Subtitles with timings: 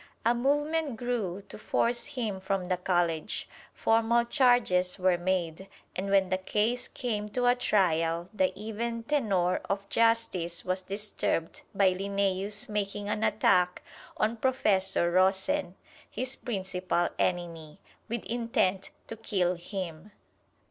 [0.25, 3.47] A movement grew to force him from the college.
[3.71, 9.57] Formal charges were made, and when the case came to a trial the even tenor
[9.69, 13.83] of justice was disturbed by Linnæus making an attack
[14.17, 15.75] on Professor Rosen,
[16.09, 17.79] his principal enemy,
[18.09, 20.11] with intent to kill him.